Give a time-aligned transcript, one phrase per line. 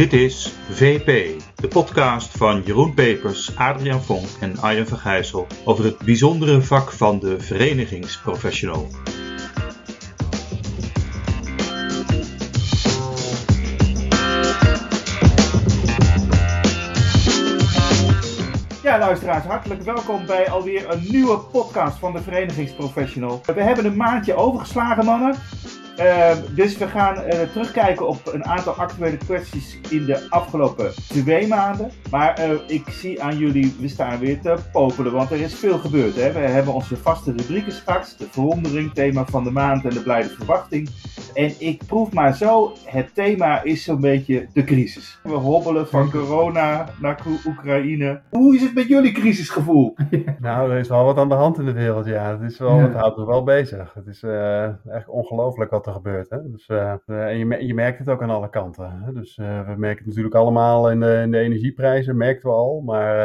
[0.00, 5.84] Dit is VP, de podcast van Jeroen Pepers, Adriaan Vonk en Arjen van Gijssel over
[5.84, 8.86] het bijzondere vak van de verenigingsprofessional.
[18.82, 23.40] Ja, luisteraars, hartelijk welkom bij alweer een nieuwe podcast van de Verenigingsprofessional.
[23.54, 25.34] We hebben een maandje overgeslagen, mannen.
[26.00, 31.46] Uh, dus we gaan uh, terugkijken op een aantal actuele kwesties in de afgelopen twee
[31.46, 31.90] maanden.
[32.10, 35.78] Maar uh, ik zie aan jullie, we staan weer te popelen, want er is veel
[35.78, 36.14] gebeurd.
[36.14, 36.32] Hè?
[36.32, 40.28] We hebben onze vaste rubrieken straks, de verwondering, thema van de maand en de blijde
[40.28, 40.88] verwachting.
[41.34, 45.20] En ik proef maar zo, het thema is zo'n beetje de crisis.
[45.22, 48.20] We hobbelen van corona naar Oekraïne.
[48.30, 49.96] Hoe is het met jullie crisisgevoel?
[50.40, 52.38] nou, er is wel wat aan de hand in de wereld, ja.
[52.38, 52.82] Het, is wel, ja.
[52.82, 53.94] het houdt ons wel bezig.
[53.94, 54.22] Het is
[54.90, 56.30] echt ongelooflijk wat er gebeurt.
[56.30, 56.50] Hè?
[56.50, 59.02] Dus, uh, en je, je, merkt het ook aan alle kanten.
[59.04, 59.12] Hè?
[59.12, 62.80] Dus uh, we merken het natuurlijk allemaal in de, in de energieprijzen, merkten we al.
[62.80, 63.16] Maar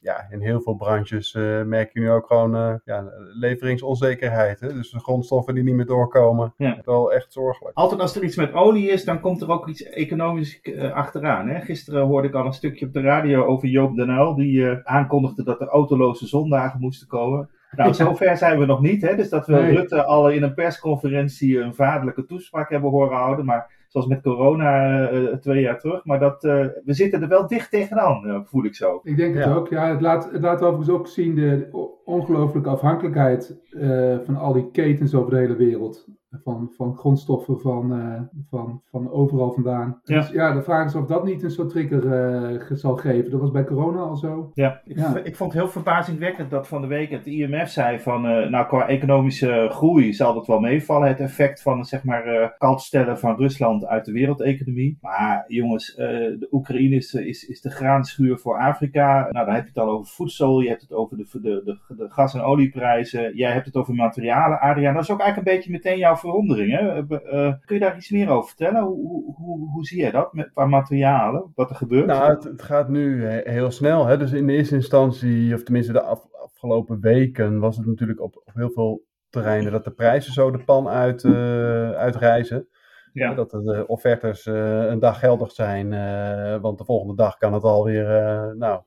[0.00, 1.32] ja, in heel veel branches
[1.64, 4.60] merk je nu ook gewoon ja, leveringsonzekerheid.
[4.60, 4.72] Hè?
[4.72, 6.54] Dus de grondstoffen die niet meer doorkomen.
[6.56, 6.80] Ja.
[6.84, 7.76] Wel echt zorgelijk.
[7.76, 10.60] Altijd als er iets met olie is, dan komt er ook iets economisch
[10.92, 11.48] achteraan.
[11.48, 11.60] Hè?
[11.60, 14.34] Gisteren hoorde ik al een stukje op de radio over Joop den Uyl.
[14.34, 17.50] Die aankondigde dat er autoloze zondagen moesten komen.
[17.76, 19.02] Nou, zover zijn we nog niet.
[19.02, 19.16] Hè?
[19.16, 19.74] Dus dat we nee.
[19.74, 23.44] Rutte al in een persconferentie een vaderlijke toespraak hebben horen houden.
[23.44, 26.04] Maar zoals met corona uh, twee jaar terug.
[26.04, 29.00] Maar dat, uh, we zitten er wel dicht tegenaan, uh, voel ik zo.
[29.02, 29.54] Ik denk het ja.
[29.54, 29.68] ook.
[29.68, 31.68] Ja, het, laat, het laat overigens ook zien de
[32.04, 33.56] ongelooflijke afhankelijkheid
[34.24, 36.06] van al die ketens over de hele wereld.
[36.30, 40.00] Van, van grondstoffen van, uh, van, van overal vandaan.
[40.02, 40.16] Ja.
[40.16, 42.04] Dus ja, de vraag is of dat niet een soort trigger
[42.52, 43.30] uh, zal geven.
[43.30, 44.50] Dat was bij corona al zo.
[44.54, 45.16] Ja, ik, ja.
[45.16, 48.24] ik vond het heel verbazingwekkend dat van de week het IMF zei van...
[48.24, 51.08] Uh, nou, qua economische groei zal dat wel meevallen.
[51.08, 54.98] Het effect van, zeg maar, kaltstellen van Rusland uit de wereldeconomie.
[55.00, 59.28] Maar jongens, de Oekraïne is, is, is de graanschuur voor Afrika.
[59.30, 60.60] Nou, dan heb je het al over voedsel.
[60.60, 63.36] Je hebt het over de, de, de, de gas- en olieprijzen.
[63.36, 64.94] Jij hebt het over materialen, Adriaan.
[64.94, 66.78] Dat is ook eigenlijk een beetje meteen jouw verwondering.
[66.78, 66.96] Hè?
[66.98, 68.82] Uh, kun je daar iets meer over vertellen?
[68.82, 71.52] Hoe, hoe, hoe zie je dat met, qua materialen?
[71.54, 72.06] Wat er gebeurt?
[72.06, 74.06] Nou, het, het gaat nu heel snel.
[74.06, 74.18] Hè?
[74.18, 78.36] Dus in de eerste instantie, of tenminste de af, afgelopen weken, was het natuurlijk op,
[78.36, 81.24] op, heel veel terreinen dat de prijzen zo de pan uit,
[81.94, 82.68] uitreizen.
[83.12, 83.34] Ja.
[83.34, 87.62] Dat de offertes uh, een dag geldig zijn, uh, want de volgende dag kan het
[87.62, 88.82] alweer uh, nou,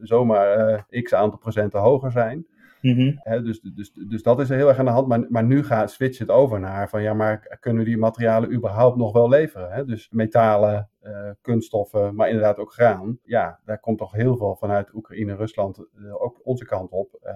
[0.00, 2.46] zomaar x aantal procenten hoger zijn.
[2.80, 3.20] Mm -hmm.
[3.22, 5.08] He, dus, dus, dus dat is heel erg aan de hand.
[5.08, 8.96] Maar, maar nu gaat switch het over naar van ja, maar kunnen die materialen überhaupt
[8.96, 9.72] nog wel leveren?
[9.72, 9.84] Hè?
[9.84, 13.18] Dus metalen, uh, kunststoffen, maar inderdaad ook graan.
[13.22, 17.18] Ja, daar komt toch heel veel vanuit Oekraïne, Rusland, uh, ook onze kant op.
[17.22, 17.32] Uh,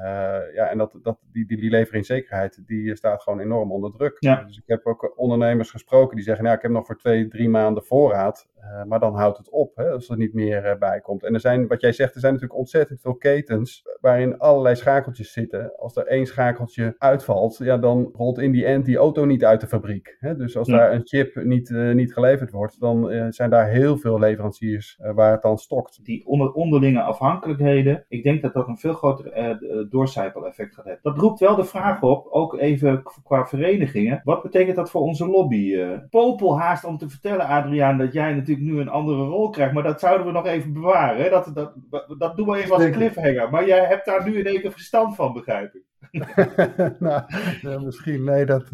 [0.55, 4.17] ja, en dat, dat, die, die, die leveringszekerheid, die staat gewoon enorm onder druk.
[4.19, 4.43] Ja.
[4.43, 7.49] Dus ik heb ook ondernemers gesproken die zeggen, nou, ik heb nog voor twee, drie
[7.49, 8.49] maanden voorraad.
[8.87, 11.23] maar dan houdt het op, hè, als er niet meer bij komt.
[11.23, 15.33] En er zijn, wat jij zegt, er zijn natuurlijk ontzettend veel ketens waarin allerlei schakeltjes
[15.33, 15.77] zitten.
[15.77, 19.61] Als er één schakeltje uitvalt, ja, dan rolt in die end die auto niet uit
[19.61, 20.17] de fabriek.
[20.19, 20.37] Hè?
[20.37, 20.77] Dus als ja.
[20.77, 25.33] daar een chip niet, niet geleverd wordt, dan zijn daar heel veel leveranciers uh, waar
[25.33, 26.05] het dan stokt.
[26.05, 31.03] Die onder, onderlinge afhankelijkheden, ik denk dat dat een veel groter uh, doorcijpeleffect gaat hebben.
[31.13, 35.27] Dat roept wel de vraag op, ook even qua verenigingen, wat betekent dat voor onze
[35.27, 35.73] lobby?
[35.73, 39.75] Uh, Popel haast om te vertellen, Adriaan, dat jij natuurlijk nu een andere rol krijgt,
[39.75, 41.23] maar dat zouden we nog even bewaren.
[41.23, 41.31] Hè?
[41.31, 41.75] Dat, dat,
[42.19, 43.51] dat doen we even als cliffhanger.
[43.51, 45.83] Maar jij hebt daar nu in één keer verstand van, begrijp ik.
[46.99, 47.23] nou,
[47.61, 48.25] ja, misschien.
[48.25, 48.69] Nee, dat,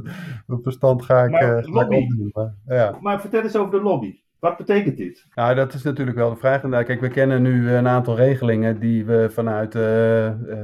[0.47, 2.31] dat verstand ga ik, maar, uh, opdoen.
[2.33, 2.99] Maar, ja.
[3.01, 4.21] maar vertel eens over de lobby.
[4.41, 5.27] Wat betekent dit?
[5.35, 6.63] Nou, dat is natuurlijk wel de vraag.
[6.63, 9.81] Nou, kijk, we kennen nu een aantal regelingen die we vanuit uh,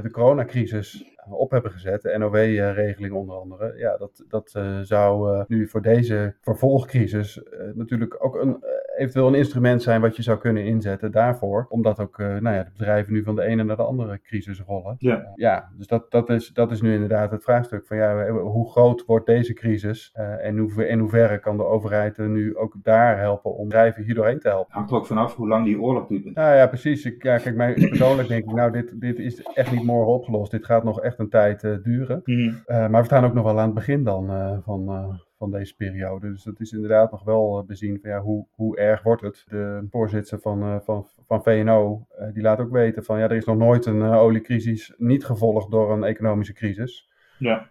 [0.01, 2.01] de coronacrisis op hebben gezet.
[2.01, 3.73] De NOW-regeling onder andere.
[3.77, 7.41] Ja, dat, dat zou nu voor deze vervolgcrisis
[7.73, 8.63] natuurlijk ook een
[8.97, 11.65] eventueel een instrument zijn wat je zou kunnen inzetten daarvoor.
[11.69, 14.61] Omdat ook uh, nou ja, de bedrijven nu van de ene naar de andere crisis
[14.61, 14.95] rollen.
[14.97, 18.29] Ja, uh, ja dus dat, dat, is, dat is nu inderdaad het vraagstuk van ja,
[18.29, 22.57] hoe groot wordt deze crisis uh, en hoe, in hoeverre kan de overheid er nu
[22.57, 24.73] ook daar helpen om bedrijven hier doorheen te helpen.
[24.73, 26.35] Hangt er ook vanaf hoe lang die oorlog duurt.
[26.35, 27.05] Nou ja, precies.
[27.05, 30.51] Ik, ja, kijk, mij persoonlijk denk ik, nou dit, dit is echt niet morgen opgelost.
[30.51, 32.21] Dit gaat nog echt een tijd duren.
[32.23, 32.63] Mm.
[32.67, 36.31] maar we staan ook nog wel aan het begin dan van van deze periode.
[36.31, 39.45] Dus dat is inderdaad nog wel bezien van ja, hoe, hoe erg wordt het.
[39.47, 43.35] De voorzitter van, uh, van, van VNO, uh, die laat ook weten van ja, er
[43.35, 47.09] is nog nooit een uh, oliecrisis niet gevolgd door een economische crisis.
[47.39, 47.69] Ja.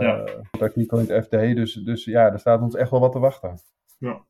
[0.00, 0.24] ja.
[0.60, 3.58] Artikel in het FD, dus, dus ja, er staat ons echt wel wat te wachten.
[3.98, 4.24] Ja.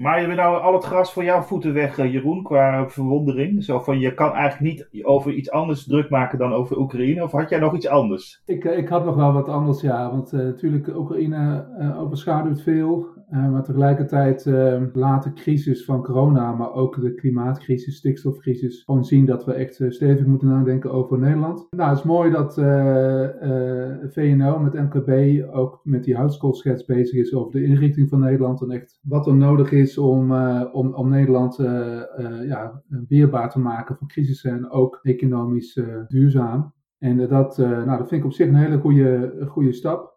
[0.00, 3.64] Maar je bent nou al het gras voor jouw voeten weg, Jeroen, qua verwondering.
[3.64, 4.62] Zo van, je kan eigenlijk
[4.92, 7.22] niet over iets anders druk maken dan over Oekraïne.
[7.22, 8.42] Of had jij nog iets anders?
[8.46, 10.10] Ik, ik had nog wel wat anders, ja.
[10.10, 13.06] Want uh, natuurlijk, Oekraïne uh, overschaduwt veel.
[13.32, 19.04] Uh, maar tegelijkertijd uh, laat de crisis van corona, maar ook de klimaatcrisis, stikstofcrisis, gewoon
[19.04, 21.66] zien dat we echt uh, stevig moeten nadenken over Nederland.
[21.70, 22.54] Nou, het is mooi dat
[24.12, 28.70] VNO met MKB ook met die houtskoolschets bezig is over de inrichting van Nederland en
[28.70, 30.32] echt wat er nodig is om,
[30.72, 31.56] om, om Nederland
[32.46, 36.72] ja, weerbaar te maken voor crisissen en ook economisch duurzaam.
[36.98, 40.09] En dat, nou, dat vind ik op zich een hele goede, goede stap.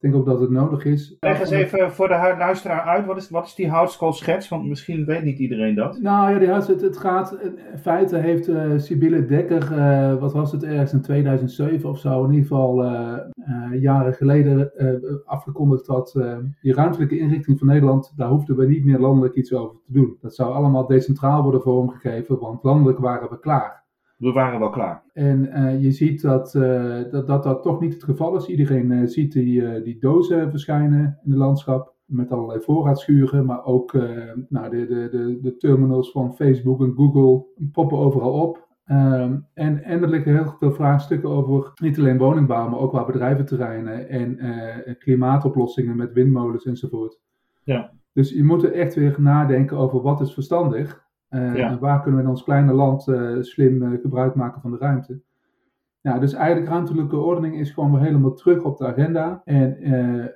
[0.00, 1.16] Ik denk ook dat het nodig is.
[1.20, 4.48] Leg eens even voor de luisteraar uit, wat is, wat is die houtskoolschets?
[4.48, 6.00] Want misschien weet niet iedereen dat.
[6.00, 10.52] Nou ja, die, het, het gaat, in feite heeft uh, Sibylle Dekker, uh, wat was
[10.52, 13.18] het ergens in 2007 of zo, in ieder geval uh,
[13.80, 14.72] jaren geleden
[15.24, 16.12] afgekondigd dat
[16.60, 20.16] die ruimtelijke inrichting van Nederland, daar hoefden we niet meer landelijk iets over te doen.
[20.20, 23.79] Dat zou allemaal decentraal worden vormgegeven, want landelijk waren we klaar
[24.20, 25.02] we waren wel klaar.
[25.12, 28.46] En uh, je ziet dat, uh, dat, dat dat toch niet het geval is.
[28.46, 31.94] Iedereen uh, ziet die, die dozen verschijnen in het landschap.
[32.04, 33.92] Met allerlei voorraadschuren, maar ook
[34.48, 38.68] nou, de, de, de, de terminals van Facebook en Google poppen overal op.
[38.86, 43.04] Um, en, en er liggen heel veel vraagstukken over niet alleen woningbouw, maar ook qua
[43.04, 44.38] bedrijventerreinen en
[44.98, 47.20] klimaatoplossingen met windmolens enzovoort.
[47.64, 47.92] Ja.
[48.12, 51.08] Dus je moet er echt weer nadenken over wat is verstandig.
[51.30, 54.76] Uh, waar kunnen we in ons kleine land uh, slim uh, gebruik maken van de
[54.78, 55.20] ruimte?
[56.00, 59.42] Ja, dus eigenlijk ruimtelijke ordening is gewoon weer helemaal terug op de agenda.
[59.44, 59.76] En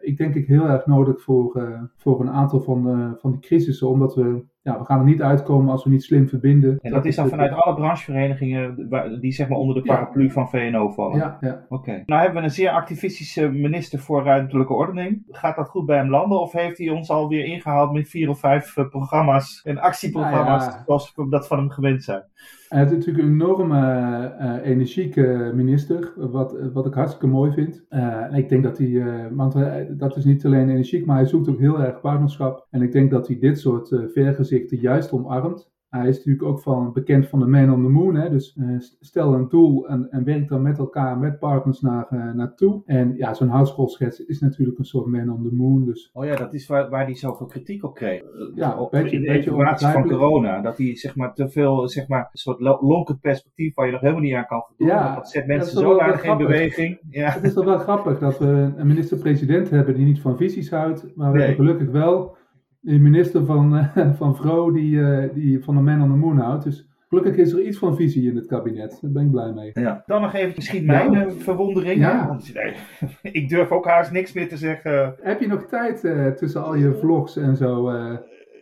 [0.00, 4.14] ik denk ik heel erg nodig voor, voor een aantal van, van die crisissen, omdat
[4.14, 6.78] we ja, we gaan er niet uitkomen als we niet slim verbinden.
[6.82, 8.88] En dat, is dan vanuit alle brancheverenigingen
[9.20, 11.16] die zeg maar onder de paraplu van VNO vallen?
[11.16, 11.64] Ja, ja.
[11.69, 12.02] Oké.
[12.06, 15.22] Nou hebben we een zeer activistische minister voor ruimtelijke ordening.
[15.28, 18.38] Gaat dat goed bij hem landen of heeft hij ons alweer ingehaald met vier of
[18.38, 22.22] vijf eh, programma's en actieprogramma's nou zoals we dat van hem gewend zijn?
[22.69, 27.84] Hij is natuurlijk een enorme uh, energieke minister, wat, wat ik hartstikke mooi vind.
[27.90, 29.56] Uh, ik denk dat hij, want
[29.88, 32.66] dat is niet alleen energiek, maar hij zoekt ook heel erg partnerschap.
[32.70, 35.73] En ik denk dat hij dit soort vergezichten juist omarmt.
[35.89, 38.15] Hij is natuurlijk ook van, bekend van de Man on the Moon.
[38.15, 38.31] Hè?
[38.31, 42.33] Dus uh, stel een doel en, en werk dan met elkaar, met partners naar, uh,
[42.33, 42.83] naartoe.
[42.87, 45.85] En ja, zo'n houtskoolschets is natuurlijk een soort Man on the Moon.
[45.85, 46.11] Dus...
[46.12, 48.23] Oh ja, dat is waar, waar hij zoveel kritiek op kreeg.
[48.55, 50.61] Ja, op, beetje, in de evaluatie van corona.
[50.61, 54.00] Dat hij zeg maar te veel, zeg maar, een soort lonkend perspectief waar je nog
[54.00, 54.87] helemaal niet aan kan voldoen.
[54.87, 56.99] Ja, dat zet mensen zo zodanig in beweging.
[57.11, 57.31] Ja.
[57.31, 61.17] Het is toch wel grappig dat we een minister-president hebben die niet van visies houdt.
[61.17, 62.37] Maar we hebben gelukkig wel
[62.85, 66.39] de minister van, uh, van Vrouw die, uh, die van de Man on the Moon
[66.39, 66.65] houdt.
[66.65, 68.99] Dus gelukkig is er iets van visie in het kabinet.
[69.01, 69.71] Daar ben ik blij mee.
[69.75, 70.03] Ja.
[70.07, 71.31] Dan nog even misschien mijn ja.
[71.31, 72.01] verwondering.
[72.01, 72.27] Ja.
[72.29, 72.75] Want, nee,
[73.43, 75.15] ik durf ook haast niks meer te zeggen.
[75.21, 77.93] Heb je nog tijd uh, tussen al je vlogs en zo?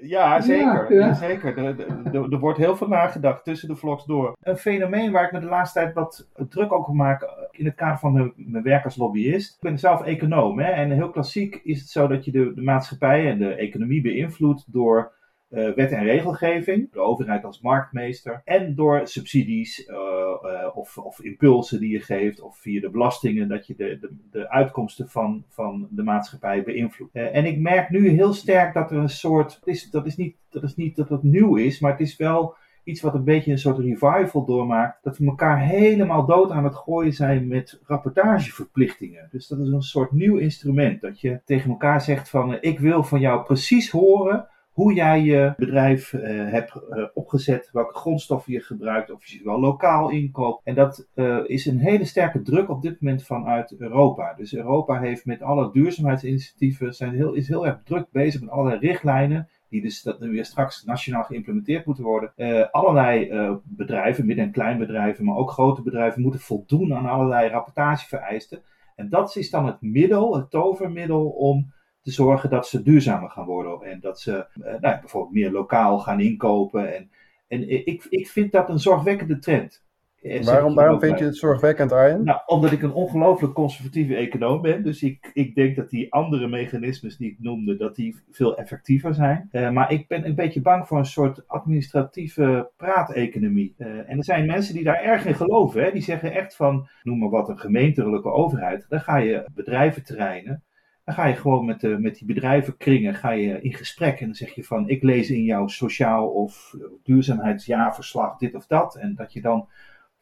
[0.00, 0.94] Ja, zeker.
[0.94, 1.58] Ja, zeker.
[1.58, 1.80] Er,
[2.12, 4.36] er, er, wordt heel veel nagedacht tussen de vlogs door.
[4.42, 7.98] Een fenomeen waar ik me de laatste tijd wat druk over maak in het kader
[7.98, 9.54] van mijn, werk als lobbyist.
[9.54, 12.62] Ik ben zelf econoom hè, en heel klassiek is het zo dat je de, de
[12.62, 15.12] maatschappij en de economie beïnvloedt door
[15.52, 21.20] uh, wet en regelgeving, de overheid als marktmeester, en door subsidies uh, uh, of, of,
[21.20, 25.44] impulsen die je geeft, of via de belastingen, dat je de, de, de uitkomsten van,
[25.48, 27.14] van de maatschappij beïnvloedt.
[27.14, 30.62] en ik merk nu heel sterk dat er een soort, is, dat is, niet, dat
[30.62, 33.58] is niet dat het nieuw is, maar het is wel iets wat een beetje een
[33.58, 39.28] soort revival doormaakt, dat we elkaar helemaal dood aan het gooien zijn met rapportageverplichtingen.
[39.30, 43.02] Dus dat is een soort nieuw instrument, dat je tegen elkaar zegt van ik wil
[43.02, 48.60] van jou precies horen hoe jij je bedrijf uh, hebt uh, opgezet, welke grondstoffen je
[48.60, 50.60] gebruikt, of je ze wel lokaal inkoopt.
[50.64, 51.08] En dat
[51.46, 54.34] is een hele sterke druk op dit moment vanuit Europa.
[54.34, 58.78] Dus Europa heeft met alle duurzaamheidsinitiatieven, zijn heel, is heel erg druk bezig met allerlei
[58.78, 62.32] richtlijnen die dus dat weer straks nationaal geïmplementeerd moeten worden.
[62.36, 67.48] Uh, allerlei uh, bedrijven, midden- en kleinbedrijven, maar ook grote bedrijven, moeten voldoen aan allerlei
[67.48, 68.62] rapportagevereisten.
[68.96, 73.46] En dat is dan het middel, het tovermiddel om te zorgen dat ze duurzamer gaan
[73.46, 73.82] worden.
[73.82, 76.94] En dat ze uh, nou, bijvoorbeeld meer lokaal gaan inkopen.
[76.94, 77.10] En,
[77.48, 79.84] en ik, ik vind dat een zorgwekkende trend.
[80.22, 82.24] Eh, waarom, waarom vind je het zorgwekkend, Arjen?
[82.24, 84.82] Nou, omdat ik een ongelooflijk conservatieve econoom ben.
[84.82, 89.14] Dus ik, ik denk dat die andere mechanismes die ik noemde, dat die veel effectiever
[89.14, 89.48] zijn.
[89.52, 93.74] Uh, maar ik ben een beetje bang voor een soort administratieve praateconomie.
[93.78, 95.82] Uh, en er zijn mensen die daar erg in geloven.
[95.82, 95.92] Hè?
[95.92, 98.86] Die zeggen echt van, noem maar wat, een gemeentelijke overheid.
[98.88, 100.62] Dan ga je bedrijventerreinen
[101.04, 104.34] dan ga je gewoon met, de, met die bedrijvenkringen ga je in gesprek en dan
[104.34, 108.96] zeg je van ik lees in jouw sociaal of duurzaamheidsjaarverslag dit of dat.
[108.96, 109.68] En dat je dan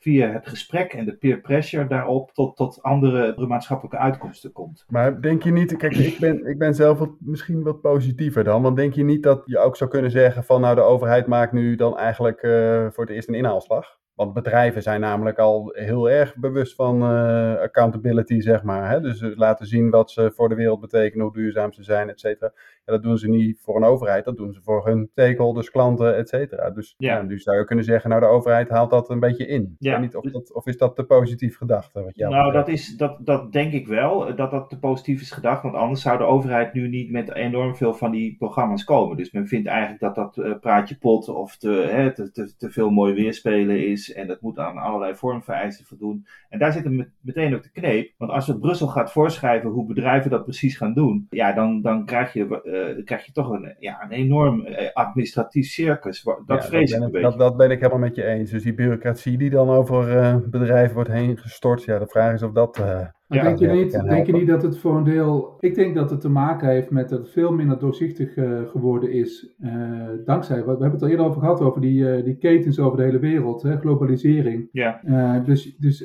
[0.01, 4.85] via het gesprek en de peer pressure daarop tot, tot andere maatschappelijke uitkomsten komt.
[4.89, 8.77] Maar denk je niet, kijk, ik ben, ik ben zelf misschien wat positiever dan, want
[8.77, 11.75] denk je niet dat je ook zou kunnen zeggen van nou de overheid maakt nu
[11.75, 13.99] dan eigenlijk uh, voor het eerst een inhaalslag?
[14.15, 18.91] Want bedrijven zijn namelijk al heel erg bewust van uh, accountability, zeg maar.
[18.91, 19.01] Hè?
[19.01, 22.53] Dus laten zien wat ze voor de wereld betekenen, hoe duurzaam ze zijn, et cetera.
[22.91, 26.29] Dat doen ze niet voor een overheid, dat doen ze voor hun stakeholders, klanten, et
[26.29, 26.71] cetera.
[26.71, 27.25] Dus Ja.
[27.29, 29.77] zou je kunnen zeggen, nou de overheid haalt dat een beetje in.
[29.79, 29.99] Ja.
[29.99, 32.03] niet of, dat, of is dat te positief gedachte?
[32.03, 32.67] Wat jou nou, betreft?
[32.67, 35.63] dat, is, dat, dat denk ik wel, eh, dat dat te positief is gedacht.
[35.63, 39.17] Want anders zou de overheid nu niet met enorm veel van die programma's komen.
[39.17, 42.71] Dus men vindt eigenlijk dat dat eh, praatje pot of te, hè, te, te, te
[42.71, 44.13] veel mooi weerspelen is.
[44.13, 46.27] En dat moet aan allerlei vormvereisten voldoen.
[46.49, 48.13] En daar zit hem met- meteen ook de kneep.
[48.19, 51.27] Want als het Brussel gaat voorschrijven hoe bedrijven dat precies gaan doen.
[51.31, 54.93] Ja, dan, dan krijg, je, eh, dan krijg je toch een, ja, een enorm eh,
[54.93, 56.23] administratief circus.
[56.23, 57.29] Dat Ja, vrees ik ben een ik- beetje.
[57.31, 58.51] Dat, dat ben ik helemaal met je eens.
[58.51, 62.43] Dus die bureaucratie die dan over eh, bedrijven wordt heen gestort, ja, de vraag is
[62.43, 62.83] of dat...
[63.31, 65.57] Maar Ja, denk, je niet, denk je niet dat het voor een deel.
[65.61, 69.13] Ik denk dat het te maken heeft met dat het veel minder doorzichtig eh, geworden
[69.13, 69.55] is.
[69.59, 70.65] eh, dankzij.
[70.65, 73.19] We hebben het al eerder over gehad, over die, eh, die ketens over de hele
[73.19, 74.69] wereld, hè, globalisering.
[74.73, 75.01] Ja,
[75.45, 75.99] dus dus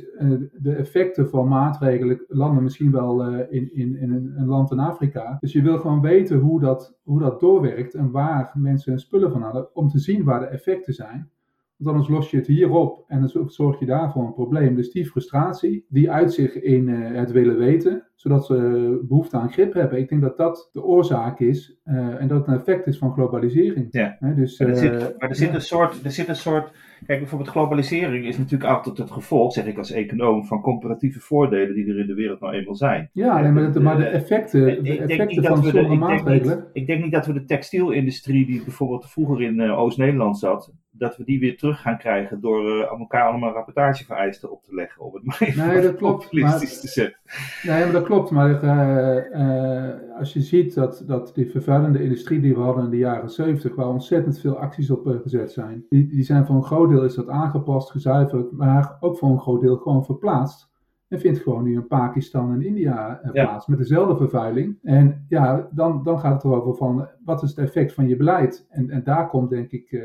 [0.54, 5.38] de effecten van maatregelen landen misschien wel in, in, in een, een land in Afrika.
[5.40, 9.32] Dus je wil gewoon weten hoe dat, hoe dat doorwerkt en waar mensen hun spullen
[9.32, 11.30] van hadden, om te zien waar de effecten zijn.
[11.78, 14.76] Want anders los je het hier op en dan zo- zorg je daarvoor een probleem.
[14.76, 19.52] Dus die frustratie, die uit zich in eh, het willen weten, zodat ze behoefte aan
[19.52, 20.00] grip hebben.
[20.00, 23.14] Ik denk dat dat de oorzaak is eh, en dat het een effect is van
[23.14, 23.88] globalisering.
[23.90, 24.18] Ja.
[24.36, 26.72] Dus, Maar er, eh, zit, maar er zit een soort, er zit een soort,
[27.06, 31.76] kijk bijvoorbeeld globalisering is natuurlijk altijd het gevolg, zeg ik als econoom, van comparatieve voordelen
[31.76, 33.10] die er in de wereld nou eenmaal zijn.
[33.14, 36.58] ja, nee, maar, de, maar de effecten, de effecten van de, sommige ik denk maatregelen.
[36.58, 40.74] niet, ik denk niet dat we de textielindustrie die bijvoorbeeld vroeger in eh, Oost-Nederland zat,
[40.92, 44.76] dat we die weer terug gaan krijgen door eh, aan elkaar allemaal rapportagevereisten op te
[44.76, 45.02] leggen.
[45.04, 47.20] Om het maar even Nee, dat klopt, maar- te zetten.
[47.64, 48.32] Nee, maar dat klopt.
[48.32, 52.98] Maar eh, als je ziet dat, dat die vervuilende industrie die we hadden in de
[52.98, 57.06] jaren 70, waar ontzettend veel acties op gezet zijn, die, die zijn een groot deel
[57.06, 60.74] is dat aangepast, gezuiverd, maar ook voor een groot deel gewoon verplaatst.
[61.08, 63.32] En vindt gewoon nu in Pakistan en India Ja.
[63.32, 64.78] plaats met dezelfde vervuiling.
[64.84, 68.68] En ja, dan, dan gaat het erover van wat is het effect van je beleid?
[68.70, 70.02] En, en daar komt denk ik, eh,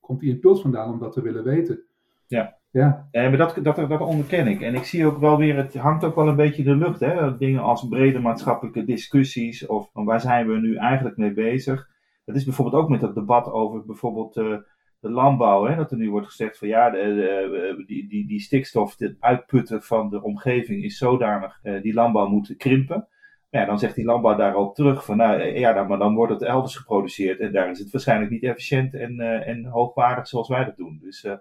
[0.00, 1.80] komt die impuls vandaan om dat te willen weten.
[2.26, 2.56] Ja.
[2.70, 4.60] Ja, Nee, maar dat, dat, dat onderken ik.
[4.60, 7.00] En ik zie ook wel weer, het hangt ook wel een beetje in de lucht.
[7.00, 7.36] Hè?
[7.36, 11.88] Dingen als brede maatschappelijke discussies of waar zijn we nu eigenlijk mee bezig.
[12.24, 14.56] Dat is bijvoorbeeld ook met het debat over bijvoorbeeld eh,
[15.00, 15.64] de landbouw.
[15.64, 15.76] Hè?
[15.76, 19.82] Dat er nu wordt gezegd van ja, de, de- die, die, die stikstof, het uitputten
[19.82, 23.08] van de omgeving is zodanig, eh, die landbouw moet krimpen.
[23.50, 26.42] Ja, dan zegt die landbouw daarop terug van nou eh, ja, maar dan wordt het
[26.42, 30.64] elders geproduceerd en daar is het waarschijnlijk niet efficiënt en, eh, en hoogwaardig zoals wij
[30.64, 30.98] dat doen.
[31.02, 31.32] Dus eh,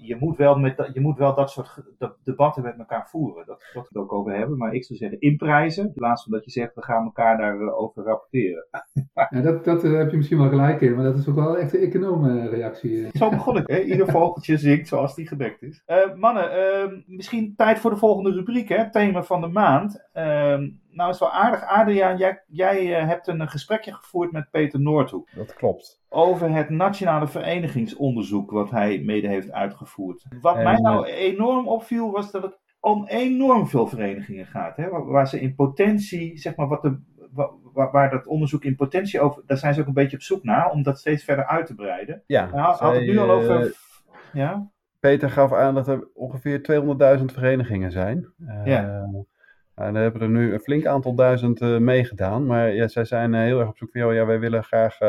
[0.00, 1.82] je moet wel, met, dat- je moet wel dat soort
[2.24, 3.46] debatten met elkaar voeren.
[3.46, 4.58] Dat, dat we het ook over hebben.
[4.58, 5.86] Maar ik zou zeggen, inprijzen.
[5.86, 8.66] In plaats van dat je zegt, we gaan elkaar daarover over rapporteren.
[9.30, 11.58] ja dat, dat eh, heb je misschien wel gelijk in, maar dat is ook wel
[11.58, 13.08] echt een economenreactie.
[13.12, 13.80] Zo begon ik, hè?
[13.80, 15.82] Ieder vogeltje zingt zoals die gedekt is.
[15.86, 18.90] Eh, mannen, eh, misschien tijd voor de volgende rubriek, hè?
[18.90, 20.08] Thema van de maand.
[20.12, 20.58] Eh,
[20.92, 21.64] nou is wel aardig.
[21.66, 25.28] Adriaan, jij, jij eh, hebt een gesprekje gevoerd met Peter Noordhoek.
[25.34, 26.00] Dat klopt.
[26.08, 30.24] over het nationale verenigingsonderzoek wat hij mede heeft uitgevoerd.
[30.40, 34.76] Wat En, mij nou eh, enorm opviel was dat het om enorm veel verenigingen gaat.
[34.76, 34.88] Hè?
[34.88, 37.00] Waar, waar ze in potentie, zeg maar, wat de,
[37.32, 40.22] wa- waar, waar dat onderzoek in potentie over, daar zijn ze ook een beetje op
[40.22, 42.22] zoek naar, om dat steeds verder uit te breiden.
[42.26, 43.74] Ja, Hij had, had het nu al eh, over.
[44.32, 44.70] Ja?
[45.00, 46.60] Peter gaf aan dat er ongeveer
[47.18, 48.26] 200.000 verenigingen zijn.
[48.46, 49.08] Eh, Ja.
[49.74, 52.46] En daar hebben er nu een flink aantal duizend eh, meegedaan.
[52.46, 55.00] Maar ja, zij zijn eh, heel erg op zoek van, joh, ja, wij willen graag
[55.00, 55.08] eh,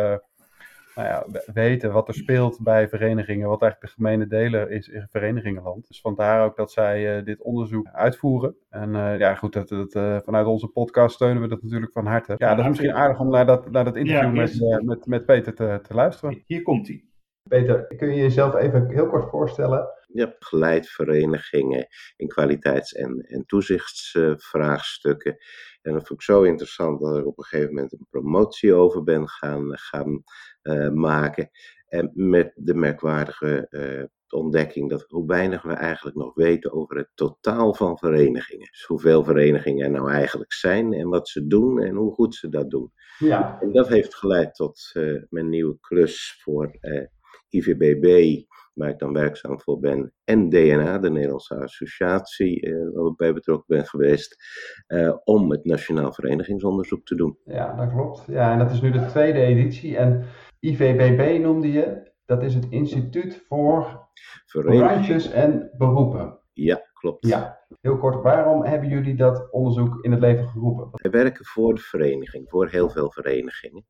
[0.96, 3.50] nou ja, we- weten wat er speelt bij verenigingen.
[3.50, 5.88] Wat eigenlijk de gemene deler is in verenigingenland.
[5.88, 8.56] Dus vandaar ook dat zij dit onderzoek uitvoeren.
[8.70, 9.92] En ja, goed, dat, dat,
[10.24, 12.36] vanuit onze podcast steunen we dat natuurlijk van harte.
[12.38, 15.26] Ja, dat is misschien aardig om naar dat, naar dat interview Ja, met, met, met
[15.26, 16.44] Peter te, te luisteren.
[16.46, 17.04] Hier komt hij.
[17.50, 19.88] Peter, kun je jezelf even heel kort voorstellen?
[20.08, 25.38] Je hebt geleidverenigingen in kwaliteits- en, en toezichtsvraagstukken.
[25.82, 29.04] en dat vond ik zo interessant dat ik op een gegeven moment een promotie over
[29.04, 30.24] ben gaan, gaan
[30.62, 31.50] eh, maken.
[31.88, 34.04] En met de merkwaardige eh,
[34.40, 38.68] ontdekking dat hoe weinig we eigenlijk nog weten over het totaal van verenigingen.
[38.72, 42.50] Dus hoeveel verenigingen er nou eigenlijk zijn en wat ze doen en hoe goed ze
[42.50, 42.92] dat doen.
[43.18, 46.78] Ja, En dat heeft geleid tot eh, mijn nieuwe klus voor
[47.54, 48.42] IVBB,
[48.74, 53.34] waar ik dan werkzaam voor ben, en DNA, de Nederlandse Associatie, eh, waar ik bij
[53.34, 54.36] betrokken ben geweest,
[54.88, 57.38] eh, om het Nationaal Verenigingsonderzoek te doen.
[57.46, 58.26] Ja, dat klopt.
[58.28, 59.98] Ja, en dat is nu de tweede editie.
[59.98, 60.26] En
[60.60, 64.08] IVBB noemde je, dat is het Instituut voor
[64.46, 66.40] Branches en Beroepen.
[66.54, 67.28] ja, klopt.
[67.28, 70.90] Ja, heel kort, waarom hebben jullie dat onderzoek in het leven geroepen?
[70.92, 73.86] Wij werken voor de vereniging, voor heel veel verenigingen.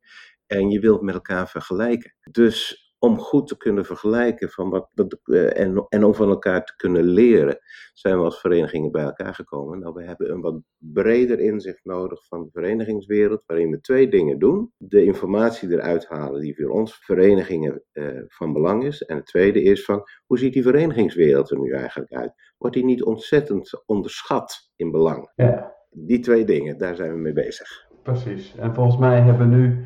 [0.47, 2.15] En je wilt met elkaar vergelijken.
[2.31, 6.65] Dus om goed te kunnen vergelijken van wat, wat uh, en, en om van elkaar
[6.65, 7.57] te kunnen leren,
[7.93, 9.79] zijn we als verenigingen bij elkaar gekomen.
[9.79, 14.39] Nou, we hebben een wat breder inzicht nodig van de verenigingswereld, waarin we twee dingen
[14.39, 14.71] doen.
[14.77, 19.01] De informatie eruit halen die voor ons verenigingen uh, van belang is.
[19.01, 22.33] En het tweede is van, hoe ziet die verenigingswereld er nu eigenlijk uit?
[22.57, 25.31] Wordt die niet ontzettend onderschat in belang?
[25.35, 25.75] Ja.
[25.89, 27.87] Die twee dingen, daar zijn we mee bezig.
[28.03, 28.55] Precies.
[28.55, 29.85] En volgens mij hebben nu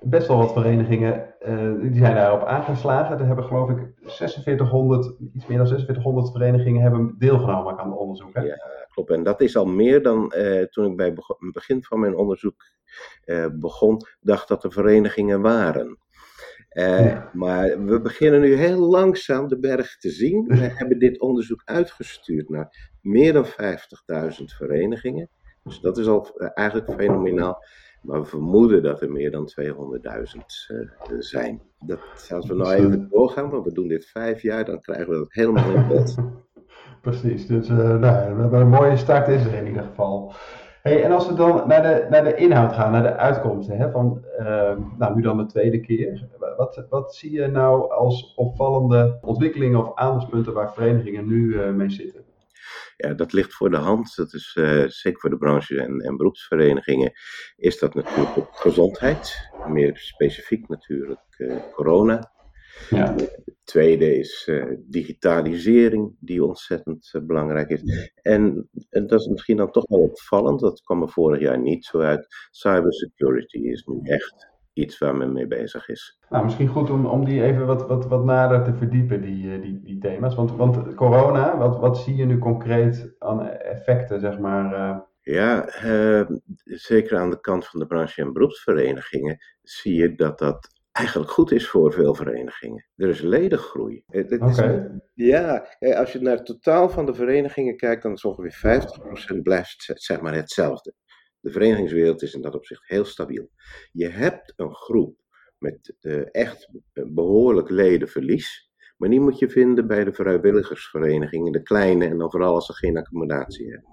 [0.00, 3.18] best wel wat verenigingen, uh, die zijn daarop aangeslagen.
[3.18, 8.34] Er hebben geloof ik 4600, iets meer dan 4600 verenigingen hebben deelgenomen aan het onderzoek.
[8.34, 8.42] Hè?
[8.42, 8.56] Ja,
[8.88, 9.10] klopt.
[9.10, 12.72] En dat is al meer dan uh, toen ik bij het begin van mijn onderzoek
[13.24, 15.98] uh, begon, dacht dat er verenigingen waren.
[16.68, 17.30] Ja.
[17.32, 20.44] Maar we beginnen nu heel langzaam de berg te zien.
[20.58, 23.50] We hebben dit onderzoek uitgestuurd naar meer dan 50.000
[24.44, 25.28] verenigingen.
[25.62, 27.64] Dus dat is al eigenlijk fenomenaal.
[28.04, 29.70] Maar we vermoeden dat er meer dan 200.000
[30.70, 31.60] uh, zijn.
[31.80, 31.98] Dat,
[32.34, 35.32] als we nou even doorgaan, want we doen dit vijf jaar, dan krijgen we dat
[35.32, 36.14] helemaal in beeld.
[37.02, 40.32] Precies, dus uh, nou, we hebben een mooie start is er in ieder geval.
[40.82, 43.90] Hey, en als we dan naar de, naar de inhoud gaan, naar de uitkomsten, hè,
[43.90, 46.28] van, uh, nou nu dan de tweede keer.
[46.56, 52.23] Wat, wat zie je nou als opvallende ontwikkelingen of aandachtspunten waar verenigingen nu mee zitten?
[53.04, 54.16] Ja, dat ligt voor de hand.
[54.16, 57.12] Dat is uh, zeker voor de branche en, en beroepsverenigingen.
[57.56, 59.50] Is dat natuurlijk op gezondheid.
[59.68, 62.32] Meer specifiek natuurlijk uh, corona.
[62.90, 63.14] Ja.
[63.14, 68.12] Het tweede is uh, digitalisering, die ontzettend belangrijk is.
[68.22, 70.60] En, en, dat is misschien dan toch wel opvallend.
[70.60, 72.26] Dat kwam er vorig jaar niet zo uit.
[72.50, 76.18] Cybersecurity is nu echt iets waar men mee bezig is.
[76.28, 79.80] Nou, misschien goed om, om die even wat, wat, wat nader te verdiepen, die, die,
[79.82, 80.34] die thema's.
[80.34, 84.72] Want, want corona, wat, wat zie je nu concreet aan effecten, zeg maar?
[84.72, 84.98] Uh...
[85.20, 86.26] Ja, uh,
[86.64, 91.52] zeker aan de kant van de branche- en beroepsverenigingen zie je dat dat eigenlijk goed
[91.52, 92.86] is voor veel verenigingen.
[92.96, 94.02] Er is ledengroei.
[94.06, 94.44] Oké.
[94.44, 94.90] Okay.
[95.14, 98.82] Ja, als je naar het totaal van de verenigingen kijkt, dan is ongeveer
[99.36, 100.94] 50% blijft zeg maar hetzelfde.
[101.44, 103.50] De verenigingswereld is in dat opzicht heel stabiel.
[103.92, 105.16] Je hebt een groep
[105.58, 108.70] met uh, echt behoorlijk ledenverlies.
[108.96, 112.72] Maar die moet je vinden bij de vrijwilligersverenigingen, de kleine en dan vooral als ze
[112.72, 113.90] geen accommodatie hebben.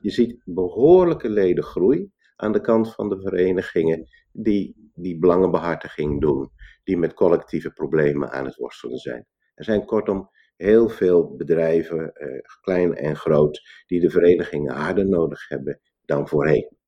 [0.00, 6.50] Je ziet behoorlijke ledengroei aan de kant van de verenigingen die die belangenbehartiging doen,
[6.84, 9.26] die met collectieve problemen aan het worstelen zijn.
[9.54, 15.48] Er zijn kortom heel veel bedrijven, uh, klein en groot, die de verenigingen harder nodig
[15.48, 16.80] hebben dan voorheen.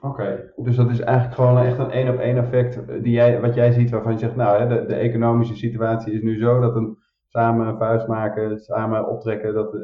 [0.00, 0.52] Oké, okay.
[0.56, 3.72] dus dat is eigenlijk gewoon echt een één op één effect die jij, wat jij
[3.72, 7.78] ziet waarvan je zegt, nou de, de economische situatie is nu zo dat een samen
[7.78, 9.74] vuist maken, samen optrekken dat,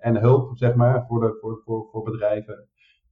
[0.00, 2.68] en hulp zeg maar voor, de, voor, voor, voor bedrijven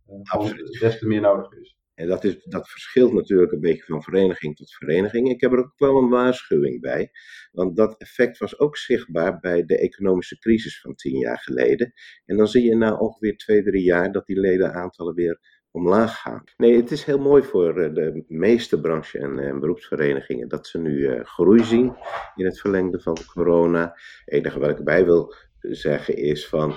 [0.09, 1.77] uh, des te meer nodig is.
[1.95, 5.29] En dat, is, dat verschilt natuurlijk een beetje van vereniging tot vereniging.
[5.29, 7.11] Ik heb er ook wel een waarschuwing bij.
[7.53, 11.93] Want dat effect was ook zichtbaar bij de economische crisis van tien jaar geleden.
[12.25, 16.45] En dan zie je na ongeveer twee, drie jaar dat die ledenaantallen weer omlaag gaan.
[16.57, 20.99] Nee, het is heel mooi voor de meeste branche- en, en beroepsverenigingen dat ze nu
[20.99, 21.97] uh, groei zien
[22.35, 23.83] in het verlengde van corona.
[24.25, 26.75] Het enige wat ik erbij wil zeggen is van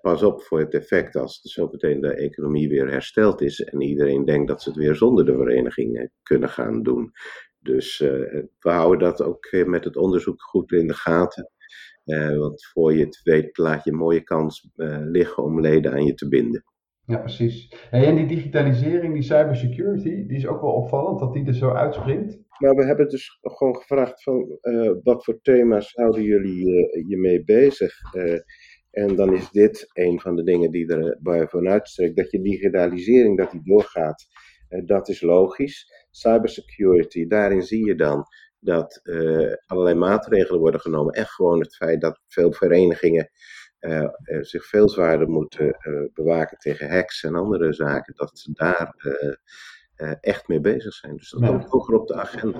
[0.00, 4.24] pas op voor het effect als zo meteen de economie weer hersteld is en iedereen
[4.24, 7.12] denkt dat ze het weer zonder de verenigingen kunnen gaan doen.
[7.60, 11.50] Dus we houden dat ook met het onderzoek goed in de gaten.
[12.38, 14.68] Want voor je het weet laat je een mooie kans
[15.00, 16.64] liggen om leden aan je te binden.
[17.10, 17.72] Ja, precies.
[17.90, 22.38] En die digitalisering, die cybersecurity, die is ook wel opvallend dat die er zo uitspringt.
[22.58, 27.16] Nou, we hebben dus gewoon gevraagd van uh, wat voor thema's houden jullie uh, je
[27.16, 28.14] mee bezig?
[28.14, 28.38] Uh,
[28.90, 32.16] en dan is dit een van de dingen die er bovenuit uitstrekt.
[32.16, 34.26] Dat je digitalisering, dat die doorgaat,
[34.84, 36.06] dat is logisch.
[36.10, 38.24] Cybersecurity, daarin zie je dan
[38.58, 39.02] dat
[39.66, 41.14] allerlei maatregelen worden genomen.
[41.14, 43.30] En gewoon het feit dat veel verenigingen
[43.80, 44.08] uh,
[44.40, 48.94] zich veel zwaarder moeten uh, bewaken tegen hacks en andere zaken, dat ze daar
[50.20, 51.16] echt mee bezig zijn.
[51.16, 51.46] Dus dat ja.
[51.48, 52.58] komt hoger op de agenda.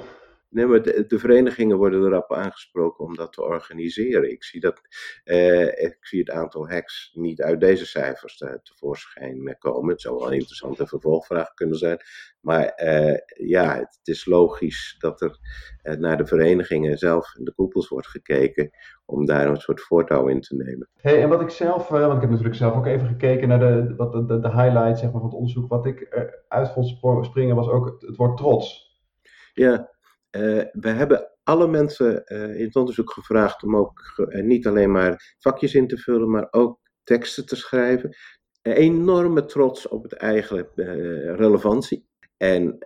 [0.51, 4.31] Nee, maar de, de, verenigingen worden erop aangesproken om dat te organiseren.
[4.31, 4.81] Ik zie, dat,
[5.79, 9.91] ik zie het aantal hacks niet uit deze cijfers te, tevoorschijn komen.
[9.91, 11.99] Het zou wel een interessante vervolgvraag kunnen zijn.
[12.41, 12.73] Maar
[13.35, 15.39] ja, het, het, is logisch dat er
[15.99, 18.71] naar de verenigingen zelf in de koepels wordt gekeken
[19.05, 20.89] om daar een soort voortouw in te nemen.
[20.97, 23.95] Hey, en wat ik zelf, want ik heb natuurlijk zelf ook even gekeken naar de,
[23.97, 25.69] wat, de, de, highlights zeg maar, van het onderzoek.
[25.69, 28.99] Wat ik uit vond springen was ook het, het woord trots.
[29.53, 29.91] Ja,
[30.31, 34.91] uh, we hebben alle mensen uh, in het onderzoek gevraagd om ook uh, niet alleen
[34.91, 38.17] maar vakjes in te vullen, maar ook teksten te schrijven.
[38.63, 40.69] Enorme trots op het eigen
[41.37, 42.09] relevantie.
[42.37, 42.77] En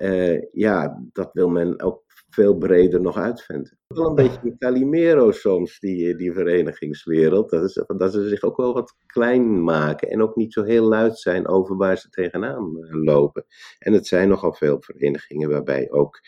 [0.52, 2.04] ja, dat wil men ook
[2.35, 3.78] veel breder nog uitvinden.
[3.87, 7.50] Wel een beetje een Calimero soms, die, die verenigingswereld.
[7.50, 10.85] Dat, is, dat ze zich ook wel wat klein maken en ook niet zo heel
[10.88, 13.44] luid zijn over waar ze tegenaan lopen.
[13.78, 16.20] En het zijn nogal veel verenigingen waarbij ook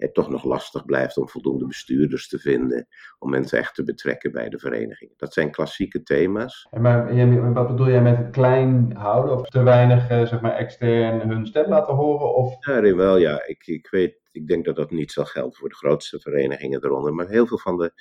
[0.00, 2.86] het toch nog lastig blijft om voldoende bestuurders te vinden,
[3.18, 5.12] om mensen echt te betrekken bij de vereniging.
[5.16, 6.66] Dat zijn klassieke thema's.
[6.80, 11.28] Maar wat bedoel jij met het klein houden of te weinig eh, zeg maar, extern
[11.28, 12.34] hun stem laten horen?
[12.34, 12.66] Of?
[12.66, 13.46] Ja, wel ja.
[13.46, 17.14] Ik, ik weet ik denk dat dat niet zal gelden voor de grootste verenigingen eronder.
[17.14, 17.92] Maar heel veel van de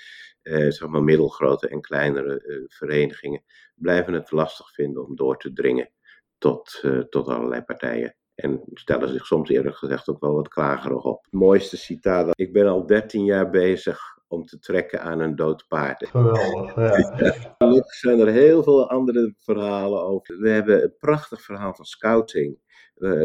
[0.41, 3.43] eh, zeg maar middelgrote en kleinere eh, verenigingen
[3.75, 5.89] blijven het lastig vinden om door te dringen
[6.37, 8.15] tot, uh, tot allerlei partijen.
[8.39, 11.23] En stellen zich soms eerlijk gezegd ook wel wat klagerig op.
[11.23, 15.65] Het mooiste citaat: Ik ben al 13 jaar bezig om te trekken aan een dood
[15.67, 16.07] paard.
[16.07, 16.93] Geweldig, ja.
[17.57, 20.39] Gelukkig zijn er heel veel andere verhalen over.
[20.39, 22.57] We hebben een prachtig verhaal van scouting.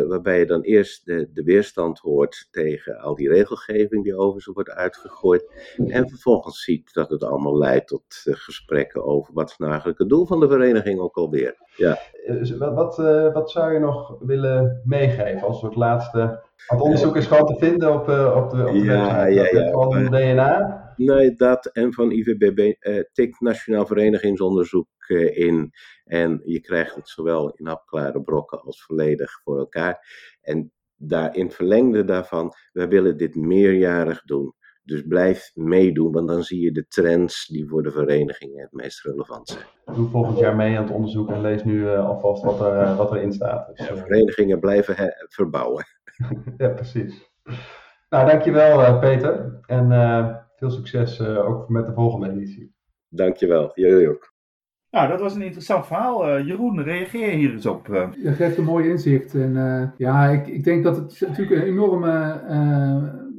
[0.08, 4.52] Waarbij je dan eerst de, de, weerstand hoort tegen al die regelgeving die over ze
[4.52, 5.50] wordt uitgegooid.
[5.86, 10.00] En vervolgens ziet dat het allemaal leidt tot uh, gesprekken over wat is nou eigenlijk
[10.00, 11.54] het doel van de vereniging ook alweer.
[11.76, 11.98] Ja.
[12.26, 16.42] Dus wat, wat, uh, wat, zou je nog willen meegeven als soort laatste?
[16.66, 20.04] Het onderzoek is gewoon te vinden op, op de, op de ja, ja, ja, van
[20.04, 20.82] DNA.
[20.96, 22.72] Nee, dat en van IVBB
[23.12, 25.72] tikt Nationaal Verenigingsonderzoek uh, in.
[26.04, 30.06] En je krijgt het zowel in hapklare brokken als volledig voor elkaar.
[30.40, 34.54] En daar in verlengde daarvan, wij willen dit meerjarig doen.
[34.82, 39.04] Dus blijf meedoen, want dan zie je de trends die voor de verenigingen het meest
[39.04, 39.64] relevant zijn.
[39.96, 42.96] Doe volgend jaar mee aan het onderzoek en lees nu uh, alvast wat, er, uh,
[42.96, 43.66] wat erin staat.
[43.66, 45.84] Dus, ja, verenigingen blijven verbouwen.
[46.56, 47.30] ja, precies.
[48.08, 49.60] Nou, dankjewel uh, Peter.
[49.66, 49.88] En
[50.56, 52.74] veel succes ook met de volgende editie.
[53.08, 54.33] Dankjewel, jullie ook.
[54.94, 56.28] Nou, dat was een interessant verhaal.
[56.28, 57.88] Uh, Jeroen, reageer hier eens op.
[57.88, 58.08] Uh.
[58.22, 59.34] Je geeft een mooi inzicht.
[59.34, 62.42] En uh, ja, ik, ik denk dat het natuurlijk een enorme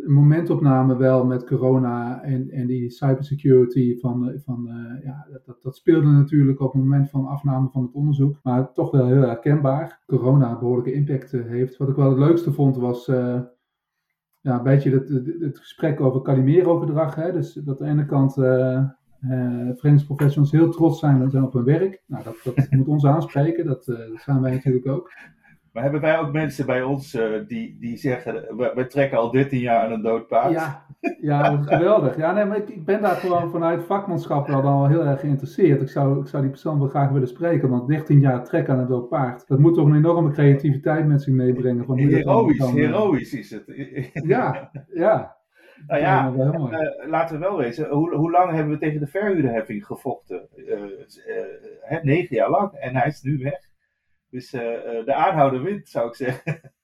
[0.05, 4.69] momentopname wel met corona en, en die cybersecurity van, van
[5.03, 8.91] ja, dat, dat speelde natuurlijk op het moment van afname van het onderzoek, maar toch
[8.91, 10.03] wel heel herkenbaar.
[10.05, 11.77] Corona behoorlijke impact heeft.
[11.77, 17.15] Wat ik wel het leukste vond was ja, een beetje het, het, gesprek over Calimero-gedrag.
[17.15, 18.35] Dus dat aan de ene kant
[19.27, 22.01] verenigingsprofessionals heel trots zijn, zijn op hun werk.
[22.05, 25.11] Nou, dat, dat moet ons aanspreken, dat, uh, dat zijn wij natuurlijk ook.
[25.75, 29.31] Maar hebben wij ook mensen bij ons uh, die, die zeggen, we, we, trekken al
[29.31, 30.51] 13 jaar aan een dood paard?
[30.51, 30.85] Ja,
[31.21, 32.17] ja geweldig.
[32.17, 35.19] Ja, nee, maar ik, ik, ben daar gewoon vanuit vakmanschap wel dan wel heel erg
[35.19, 35.81] geïnteresseerd.
[35.81, 38.79] Ik zou, ik zou die persoon wel graag willen spreken, want 13 jaar trekken aan
[38.79, 41.85] een dood paard, dat moet toch een enorme creativiteit met zich meebrengen.
[41.85, 43.63] Van heroïs, heroïs is het.
[44.13, 45.34] ja, ja.
[45.87, 49.85] Nou ja, uh, laten we wel weten, hoe, hoe lang hebben we tegen de verhuurderheffing
[49.85, 50.47] gevochten?
[50.55, 53.59] Uh, negen jaar lang en hij is nu weg.
[54.29, 56.61] Dus de aanhouder wint, zou ik zeggen.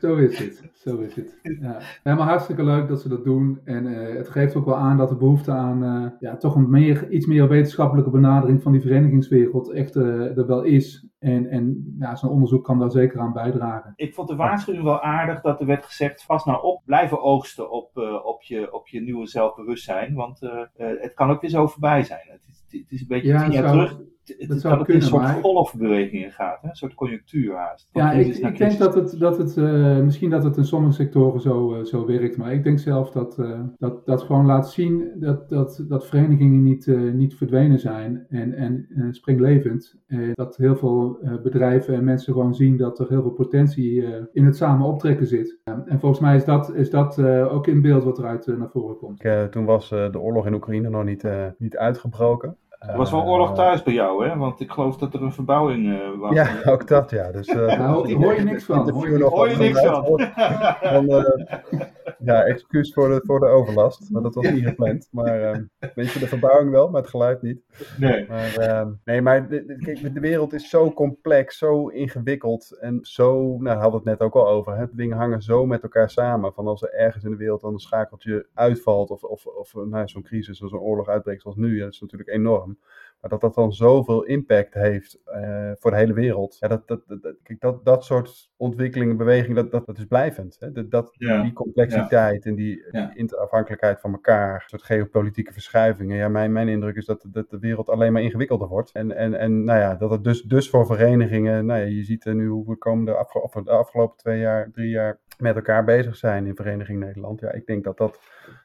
[0.00, 1.38] Zo is het, zo is het.
[1.42, 1.78] Ja.
[2.04, 3.60] ja maar hartstikke leuk dat ze dat doen.
[3.64, 3.84] En
[4.16, 7.48] het geeft ook wel aan dat de behoefte aan ja, toch een meer, iets meer
[7.48, 11.08] wetenschappelijke benadering van die verenigingswereld echt er wel is.
[11.18, 13.92] En, en ja, zo'n onderzoek kan daar zeker aan bijdragen.
[13.96, 17.70] Ik vond de waarschuwing wel aardig dat er werd gezegd: vast nou op, blijven oogsten
[17.70, 20.14] op, op, je, op je nieuwe zelfbewustzijn.
[20.14, 20.40] Want
[20.76, 22.20] het kan ook weer zo voorbij zijn.
[22.24, 23.98] Het is, het is een beetje ja, tien jaar terug
[24.38, 25.40] het, dat zou kunnen, een soort maar...
[25.40, 26.68] golfbewegingen gaat, hè?
[26.68, 27.88] een soort conjunctuur haast.
[27.92, 31.40] Ja, ik, ik denk dat het, dat het uh, misschien dat het in sommige sectoren
[31.40, 35.10] zo, uh, zo werkt, maar ik denk zelf dat uh, dat, dat gewoon laat zien
[35.14, 39.94] dat, dat, dat verenigingen niet, niet verdwenen zijn en, en springlevend.
[40.34, 44.56] dat heel veel bedrijven en mensen gewoon zien dat er heel veel potentie in het
[44.56, 45.58] samen optrekken zit.
[45.64, 49.24] en volgens mij is dat, is dat ook in beeld wat eruit naar voren komt.
[49.50, 51.24] toen was de oorlog in Oekraïne nog niet,
[51.58, 52.56] niet uitgebroken.
[52.78, 54.36] Er was wel oorlog thuis bij jou, hè?
[54.36, 56.34] Want ik geloof dat er een verbouwing uh, was.
[56.34, 57.32] Ja, ook dat, ja.
[57.32, 58.90] Dus, uh, nou, hoor je niks van.
[58.90, 60.04] Hoor je, hoor je niks van.
[60.92, 61.80] van uh,
[62.26, 64.10] ja, excuus voor de, voor de overlast.
[64.10, 65.08] Maar dat was niet gepland.
[65.10, 67.60] Maar weet je, de verbouwing wel, maar het geluid niet.
[67.98, 68.26] Nee.
[68.28, 72.78] Maar, nee, maar de, kijk, de wereld is zo complex, zo ingewikkeld.
[72.80, 74.76] En zo, nou, daar hadden we het net ook al over.
[74.76, 74.84] Hè?
[74.92, 76.52] Dingen hangen zo met elkaar samen.
[76.52, 79.10] Van als er ergens in de wereld dan een schakeltje uitvalt.
[79.10, 81.76] Of, of, of nou, zo'n crisis, zo'n oorlog uitbreekt zoals nu.
[81.76, 82.78] Ja, dat is natuurlijk enorm.
[83.20, 86.56] Maar dat dat dan zoveel impact heeft uh, voor de hele wereld.
[86.60, 90.56] Ja, dat, dat, dat, kijk, dat, dat soort ontwikkelingen, bewegingen, dat, dat, dat is blijvend.
[90.60, 90.72] Hè?
[90.72, 91.42] Dat, dat ja.
[91.42, 92.50] Die complexiteit ja.
[92.50, 93.06] en die, ja.
[93.06, 96.16] die, interafhankelijkheid van elkaar, soort geopolitieke verschuivingen.
[96.16, 98.92] Ja, mijn, mijn indruk is dat, dat de wereld alleen maar ingewikkelder wordt.
[98.92, 102.24] En, en, en nou ja, dat het dus, dus voor verenigingen, nou ja, je ziet
[102.24, 106.46] nu hoe we komende afge de afgelopen twee jaar, drie jaar met elkaar bezig zijn
[106.46, 107.40] in Vereniging Nederland.
[107.40, 108.20] Ja, ik denk dat dat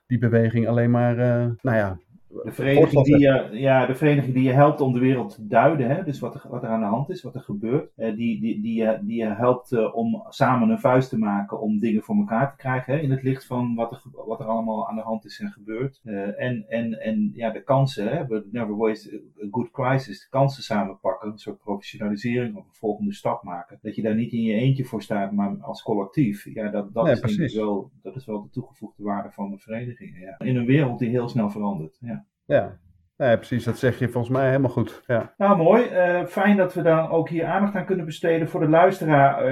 [0.07, 1.99] die beweging alleen maar, uh, nou ja,
[2.43, 5.89] de vereniging, die je, ja, de vereniging die je helpt om de wereld te duiden,
[5.89, 6.03] hè?
[6.03, 7.91] dus wat er, wat er aan de hand is, wat er gebeurt.
[7.95, 11.79] Die, die, die, uh, die je helpt uh, om samen een vuist te maken om
[11.79, 12.93] dingen voor elkaar te krijgen.
[12.93, 12.99] Hè?
[12.99, 16.01] In het licht van wat er, wat er allemaal aan de hand is en gebeurt.
[16.03, 18.27] en, en, en ja, de kansen, hè?
[18.27, 23.13] We never waste a good crisis, de kansen samenpakken, een soort professionalisering of een volgende
[23.13, 23.79] stap maken.
[23.81, 26.45] Dat je daar niet in je eentje voor staat, maar als collectief.
[26.53, 30.19] Ja, dat, dat, Nee, is, wel, dat is wel de toegevoegde waarde van de verenigingen.
[30.19, 30.39] Ja.
[30.39, 31.97] In een wereld die heel snel verandert.
[32.01, 32.20] Ja.
[32.51, 32.77] Ja.
[33.21, 33.63] Nee, precies.
[33.63, 35.03] Dat zeg je volgens mij helemaal goed.
[35.07, 35.33] Ja.
[35.37, 35.83] Nou, mooi.
[35.83, 38.49] Eh, fijn dat we dan ook hier aandacht aan kunnen besteden.
[38.49, 39.43] Voor de luisteraar,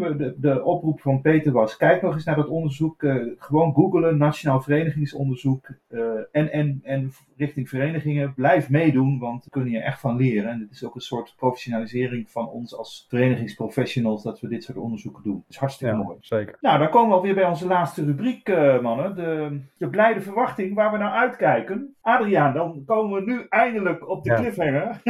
[0.00, 3.04] we- de, de oproep van Peter was: kijk nog eens naar dat onderzoek.
[3.38, 5.68] gewoon googelen, Nationaal Verenigingsonderzoek.
[6.32, 8.34] en, en, en richting verenigingen.
[8.34, 10.50] Blijf meedoen, want we kunnen hier echt van leren.
[10.50, 14.78] En het is ook een soort professionalisering van ons als verenigingsprofessionals dat we dit soort
[14.78, 15.34] onderzoeken doen.
[15.34, 16.16] Dat is hartstikke ja, mooi.
[16.20, 16.56] zeker.
[16.60, 18.48] Nou, dan komen we alweer bij onze laatste rubriek,
[18.82, 19.14] mannen.
[19.14, 21.94] De, de blijde verwachting waar we naar uitkijken.
[22.00, 24.36] Adriaan, dan komen we nu eindelijk op de Ja.
[24.36, 25.00] cliffhanger.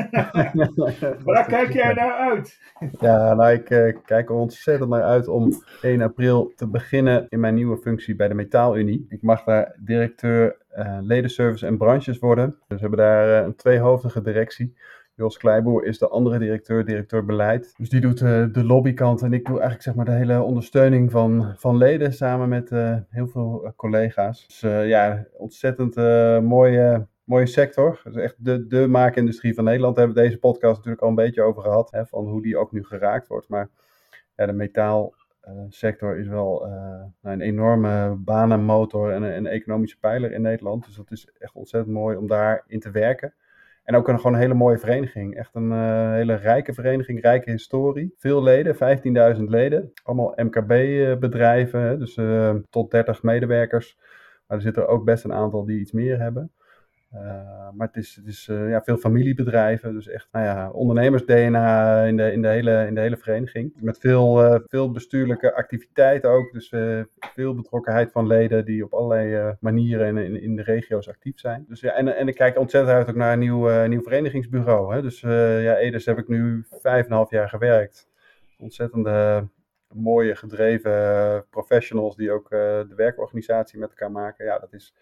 [1.24, 2.60] Waar kijk jij naar uit?
[3.00, 7.40] Ja, nou, ik eh, kijk er ontzettend naar uit om 1 april te beginnen in
[7.40, 9.06] mijn nieuwe functie bij de Metaalunie.
[9.08, 12.50] Ik mag daar directeur eh, ledenservice en branches worden.
[12.50, 14.76] Dus we hebben daar eh, een tweehoofdige directie.
[15.14, 17.74] Jos Kleiboer is de andere directeur, directeur beleid.
[17.76, 21.54] Dus die doet de lobbykant en ik doe eigenlijk zeg maar de hele ondersteuning van,
[21.56, 22.70] van leden samen met
[23.10, 24.46] heel veel collega's.
[24.46, 25.96] Dus ja, ontzettend
[26.42, 28.00] mooie, mooie sector.
[28.04, 29.96] Dat is echt de, de maakindustrie van Nederland.
[29.96, 31.90] Daar hebben we deze podcast natuurlijk al een beetje over gehad.
[31.90, 33.48] Hè, van hoe die ook nu geraakt wordt.
[33.48, 33.68] Maar
[34.34, 36.70] de metaalsector is wel eh,
[37.20, 40.84] nou, een enorme banenmotor en een, een economische pijler in Nederland.
[40.84, 43.34] Dus dat is echt ontzettend mooi om daarin te werken.
[43.86, 45.36] En ook een, gewoon een hele mooie vereniging.
[45.36, 48.14] Echt een eh, hele rijke vereniging, rijke historie.
[48.16, 48.74] Veel leden,
[49.36, 49.92] 15.000 leden.
[50.02, 53.96] Allemaal MKB-bedrijven, dus eh, tot 30 medewerkers.
[54.46, 56.52] Maar er zitten er ook best een aantal die iets meer hebben.
[57.20, 62.32] Eh, maar het is, eh, ja, veel familiebedrijven, dus echt nou ja, ondernemers-DNA in de,
[62.32, 63.72] in, de hele, in de hele vereniging.
[63.80, 66.68] Met veel, eh, veel bestuurlijke activiteiten ook, dus
[67.34, 71.64] veel betrokkenheid van leden die op allerlei manieren in, in, de regio's actief zijn.
[71.68, 74.94] Dus, ja, en, en ik kijk ontzettend uit ook naar een nieuw, nieuw verenigingsbureau.
[74.94, 75.02] Hè?
[75.02, 78.08] Dus ja, Eders heb ik nu vijf en een half jaar gewerkt.
[78.58, 79.48] Ontzettende
[79.92, 84.44] mooie, gedreven professionals die ook de werkorganisatie met elkaar maken.
[84.44, 84.94] Ja, dat is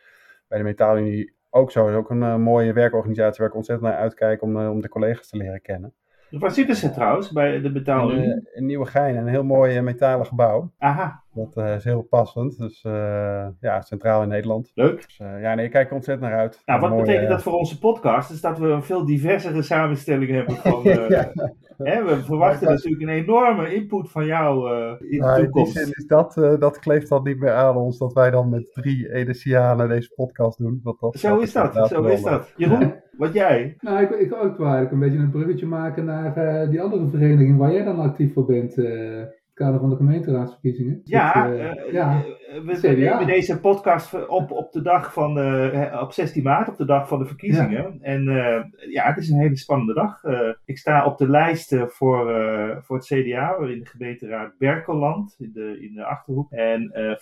[0.48, 1.88] bij de Metaalunie ook zo.
[1.88, 4.88] Is ook een eh, mooie werkorganisatie waar ik ontzettend naar uitkijk om, eh, om de
[4.88, 5.94] collega's te leren kennen.
[6.30, 8.30] Waar zitten ze trouwens bij de In, betaalunie?
[8.32, 10.72] eh, in Nieuwegein, een heel mooi metalen gebouw.
[10.78, 12.59] Aha, Dat eh, is heel passend.
[12.59, 14.70] Dus eh, ja, centraal in Nederland.
[14.75, 15.03] leuk.
[15.07, 16.62] Dus eh, ja, nee, ik kijk er ontzettend naar uit.
[16.66, 18.31] Nou, wat mooie, betekent dat voor onze podcast?
[18.31, 20.85] Is dat we een veel diversere samenstelling hebben van...
[20.90, 21.33] eh, Ja.
[21.77, 25.44] hè, we verwachten natuurlijk een enorme input van jou eh, in Nou, de in die
[25.44, 25.73] toekomst.
[25.73, 28.73] zin is dat, eh, dat kleeft dan niet meer aan ons dat wij dan met
[28.73, 30.81] drie Edesianen deze podcast doen.
[30.83, 32.53] Want dat, Zo is dat, zo is dat.
[32.57, 33.77] Jeroen, wat jij?
[33.81, 37.09] Nou, ik, ik ook wel eigenlijk een beetje een bruggetje maken naar eh, die andere
[37.09, 38.75] vereniging waar jij dan actief voor bent.
[39.54, 41.00] Eh, kader van de gemeenteraadsverkiezingen.
[41.04, 42.24] Ja, eh, eh, ja.
[42.54, 46.68] Eh, we, nemen deze podcast op, op de dag van de, hè, op 16 maart,
[46.68, 47.98] op de dag van de verkiezingen.
[48.00, 50.22] En eh, ja, het is een hele spannende dag.
[50.22, 54.58] Eh, ik sta op de lijst eh, voor, eh, voor het CDA, in de gemeenteraad
[54.58, 56.52] Berkelland, in de, in de Achterhoek.
[56.52, 57.16] En eh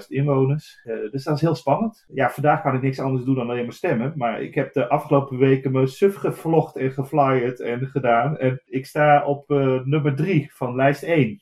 [0.00, 0.80] 44.000 inwoners.
[0.84, 2.06] Eh, dus dat is heel spannend.
[2.14, 4.12] Ja, vandaag kan ik niks anders doen dan alleen maar stemmen.
[4.16, 8.38] Maar ik heb de afgelopen weken me suf gevlogd en geflyerd en gedaan.
[8.38, 11.40] En ik sta op eh, nummer 3 van lijst 1.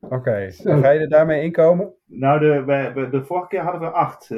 [0.00, 1.92] Oké, ga je er daarmee inkomen?
[2.06, 4.30] Nou, de, wij- wij- de vorige keer hadden we acht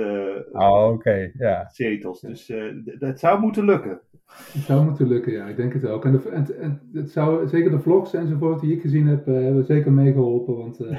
[0.52, 1.68] Oh, oké, ja.
[1.68, 2.20] zetels.
[2.20, 4.00] Dus eh, d- dat zou moeten lukken.
[4.52, 6.04] Het zou moeten lukken, ja, ik denk het ook.
[6.04, 9.34] En, de, en, en het zou, zeker de vlogs enzovoort die ik gezien heb, eh,
[9.34, 10.56] hebben zeker meegeholpen.
[10.56, 10.98] Want eh,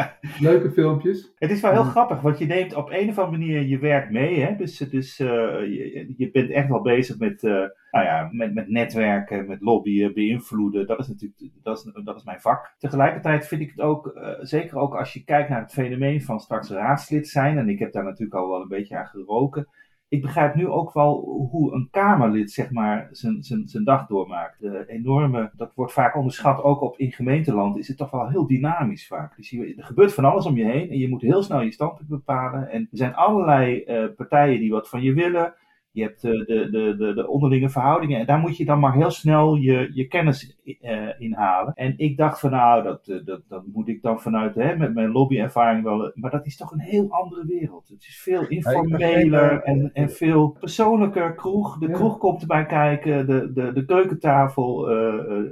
[0.48, 1.32] leuke filmpjes.
[1.38, 4.10] Het is wel heel grappig, want je neemt op een of andere manier je werk
[4.10, 4.40] mee.
[4.40, 4.56] Hè?
[4.56, 5.26] Dus, dus eh,
[5.60, 10.14] je, je bent echt wel bezig met, eh, nou ja, met, met netwerken, met lobbyen,
[10.14, 10.86] beïnvloeden.
[10.86, 12.74] Dat is natuurlijk dat is, dat is mijn vak.
[12.78, 16.40] Tegelijkertijd vind ik het ook, eh, zeker ook als je kijkt naar het fenomeen van
[16.40, 17.58] straks raadslid zijn.
[17.58, 19.68] En ik heb daar natuurlijk al wel een beetje aan geroken.
[20.08, 24.60] Ik begrijp nu ook wel hoe een Kamerlid zeg maar zijn, zijn, zijn dag doormaakt.
[24.60, 28.46] De enorme, dat wordt vaak onderschat, ook op in gemeenteland is het toch wel heel
[28.46, 29.36] dynamisch vaak.
[29.36, 31.72] Dus je, er gebeurt van alles om je heen en je moet heel snel je
[31.72, 32.70] standpunt bepalen.
[32.70, 35.54] En er zijn allerlei eh, partijen die wat van je willen.
[35.92, 38.94] Je hebt de, de, de, de, de onderlinge verhoudingen en daar moet je dan maar
[38.94, 41.74] heel snel je, je kennis eh, inhalen.
[41.74, 44.94] En ik dacht van nou, dat, eh, dat, dat moet ik dan vanuit hè, met
[44.94, 46.12] mijn lobbyervaring wel.
[46.14, 47.88] Maar dat is toch een heel andere wereld.
[47.88, 51.34] Het is veel informeler eh, en, en veel persoonlijker.
[51.34, 54.90] Kroeg, de kroeg komt erbij kijken, de, de, de keukentafel.
[54.90, 55.44] eh, eh, eh,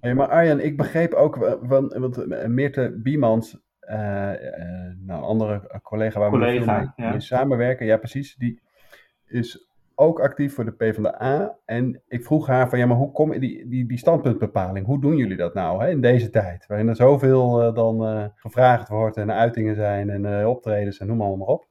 [0.00, 5.22] Hey, maar Arjan, ik begreep ook, eh, van, want eh, Meerte Biemans, eh, eh, nou,
[5.22, 7.10] andere collega waar we Collega, veel mee, ja.
[7.10, 8.60] mee samenwerken, ja precies, die
[9.26, 9.67] is
[10.00, 11.58] ook actief voor de PvdA.
[11.64, 15.00] En ik vroeg haar van, ja, maar hoe kom je die, die, die standpuntbepaling, hoe
[15.00, 16.66] doen jullie dat nou hè, in deze tijd?
[16.66, 21.06] Waarin er zoveel uh, dan uh, gevraagd wordt en uitingen zijn en uh, optredens en
[21.06, 21.66] noem maar, maar op.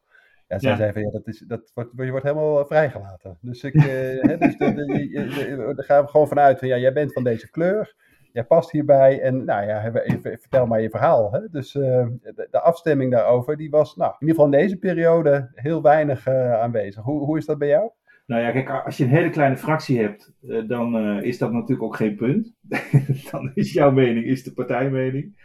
[0.48, 0.78] Ja, zij ja.
[0.78, 3.38] zei van, ja, dat is, dat wordt, je wordt helemaal vrijgelaten.
[3.42, 4.56] Dus ik, hè, dus
[5.86, 7.96] gaan we gewoon vanuit van, ja, jij bent van deze kleur
[8.32, 11.32] jij past hierbij en nou ja, vertel maar je verhaal.
[11.32, 11.40] Hè?
[11.52, 16.28] Dus de, afstemming daarover, die was nou, in ieder geval in deze periode heel weinig
[16.28, 17.04] aanwezig.
[17.04, 17.92] Hoe, hoe is dat bij jou?
[18.28, 21.84] Nou ja, kijk, als je een hele kleine fractie hebt, uh, dan is dat natuurlijk
[21.84, 22.54] ook geen punt.
[23.32, 25.36] dan is jouw mening, is de partijmening.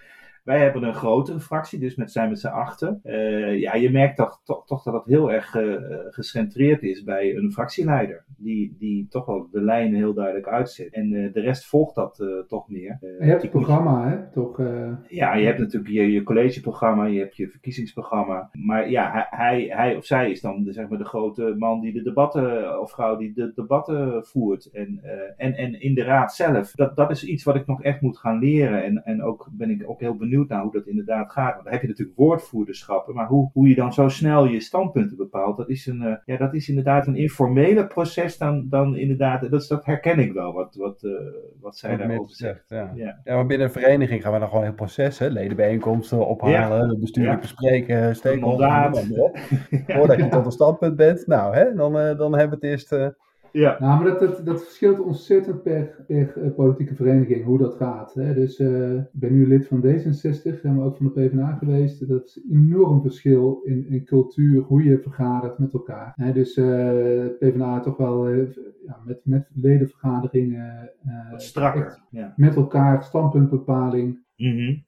[0.43, 3.01] Wij hebben een grotere fractie, dus met zijn met z'n achten.
[3.05, 5.77] Uh, ja, je merkt toch, toch, toch dat het heel erg uh,
[6.11, 8.25] gecentreerd is bij een fractieleider.
[8.37, 10.95] Die, die toch wel de lijnen heel duidelijk uitzet.
[10.95, 12.97] En uh, de rest volgt dat toch meer.
[13.01, 14.31] je hebt het programma, hè?
[14.31, 14.61] Toch,
[15.09, 18.49] Ja, je hebt natuurlijk je, je collegeprogramma, je hebt je verkiezingsprogramma.
[18.53, 21.81] Maar ja, hij, hij, hij of zij is dan de, zeg maar, de grote man
[21.81, 24.71] die de debatten, of vrouw die de debatten voert.
[24.71, 25.01] En,
[25.37, 26.71] en, en in de raad zelf.
[26.71, 28.85] Dat, dat is iets wat ik nog echt moet gaan leren.
[28.85, 31.53] En, en ook ben ik ook heel benieuwd benieuwd naar hoe dat inderdaad gaat.
[31.53, 35.17] Want dan heb je natuurlijk woordvoerderschappen, maar hoe, hoe je dan zo snel je standpunten
[35.17, 39.51] bepaalt, dat is, een, uh, ja, dat is inderdaad een informele proces dan, dan inderdaad,
[39.51, 41.13] dat, dat herken ik wel, wat, wat, uh,
[41.61, 42.65] wat zij daarover zegt.
[42.69, 42.93] Ja.
[42.95, 43.21] Ja.
[43.25, 45.29] ja, maar binnen een vereniging gaan we dan gewoon een heel proces, hè?
[45.29, 46.99] ledenbijeenkomsten ophalen, ja.
[46.99, 49.07] bestuurlijk bespreken, stakeholders,
[49.97, 51.27] voordat je tot een standpunt bent.
[51.27, 53.15] Nou, hè, dan, dan hebben we het eerst...
[53.53, 53.77] Ja.
[53.81, 58.15] Nou, maar dat, dat, dat verschilt ontzettend per, per uh, politieke vereniging, hoe dat gaat.
[58.15, 58.35] Hè?
[58.35, 62.09] Dus uh, ik ben nu lid van D66, en ook van de PvdA geweest.
[62.09, 66.13] Dat is een enorm verschil in, in cultuur, hoe je vergadert met elkaar.
[66.17, 66.33] Hè?
[66.33, 70.91] Dus uh, PvdA toch wel ja, met, met ledenvergaderingen.
[71.37, 72.03] strakker.
[72.11, 72.33] Ja.
[72.37, 74.21] Met elkaar, standpuntbepaling.
[74.37, 74.85] Mm -hmm.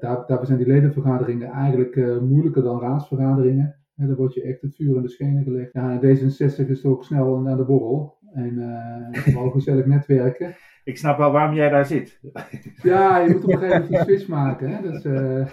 [0.00, 3.74] daar, daarbij zijn die ledenvergaderingen eigenlijk moeilijker dan raadsvergaderingen.
[3.96, 5.72] En dan word je echt het vuur in de schenen gelegd.
[5.72, 8.18] Ja, D66 is ook snel naar de borrel.
[8.32, 8.54] En
[9.12, 10.54] uh, gewoon gezellig netwerken.
[10.84, 12.20] Ik snap wel waarom jij daar zit.
[12.82, 14.70] Ja, je moet op een gegeven moment een switch maken.
[14.70, 14.82] Hè?
[14.82, 15.46] Dus, uh...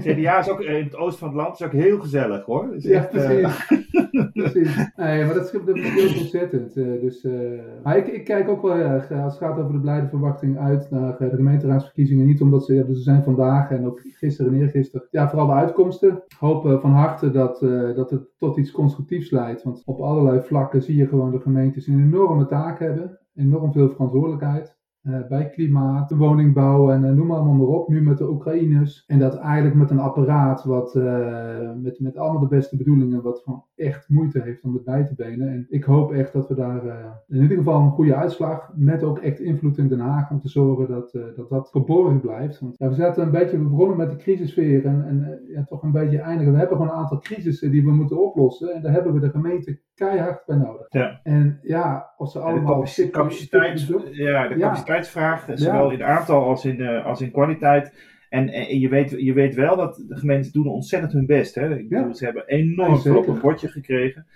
[0.00, 2.74] CDA is ook in het oosten van het land is ook heel gezellig hoor.
[2.74, 3.70] Is ja, echt, precies.
[3.70, 4.30] Uh...
[4.32, 4.90] precies.
[4.96, 6.76] Nee, maar dat, dat verschilt ontzettend.
[6.76, 7.60] Uh, dus, uh...
[7.82, 10.90] maar ik, ik, kijk ook wel erg, als het gaat over de blijde verwachting, uit
[10.90, 12.26] naar de gemeenteraadsverkiezingen.
[12.26, 15.06] Niet omdat ze, ja, dus ze zijn vandaag en ook gisteren en eergisteren.
[15.10, 16.22] Ja, vooral de uitkomsten.
[16.38, 17.60] Hopen van harte dat,
[17.96, 19.62] dat het tot iets constructiefs leidt.
[19.62, 23.18] Want op allerlei vlakken zie je gewoon de gemeentes een enorme taak hebben.
[23.34, 24.77] Enorm veel verantwoordelijkheid.
[25.02, 27.88] Uh, bij klimaat, woningbouw en uh, noem allemaal maar op.
[27.88, 29.04] Nu met de Oekraïners.
[29.06, 33.40] En dat eigenlijk met een apparaat wat uh, met, met allemaal de beste bedoelingen, wat
[33.44, 35.48] gewoon echt moeite heeft om het bij te benen.
[35.48, 36.84] En ik hoop echt dat we daar
[37.28, 40.48] in ieder geval een goede uitslag, met ook echt invloed in Den Haag, om te
[40.48, 42.60] zorgen dat dat, dat verborgen blijft.
[42.60, 45.92] Want we zaten een beetje, we begonnen met de crisissfeer en, en ja, toch een
[45.92, 46.52] beetje eindigen.
[46.52, 48.74] We hebben gewoon een aantal crisissen die we moeten oplossen.
[48.74, 50.86] En daar hebben we de gemeente keihard bij nodig.
[50.88, 51.20] Ja.
[51.22, 52.84] En ja, als ze allemaal...
[52.84, 57.92] De capaciteit, ja, de capaciteitsvraag, zowel in aantal als in, uh, als in kwaliteit.
[58.28, 61.54] En, en, je, weet, je weet wel dat de gemeenten doen ontzettend hun best.
[61.54, 61.78] Hè?
[61.78, 64.26] Ik bedoel, Ze hebben enorm veel op een bordje gekregen.